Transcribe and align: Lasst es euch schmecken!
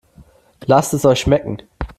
Lasst 0.65 0.95
es 0.95 1.05
euch 1.05 1.19
schmecken! 1.19 1.61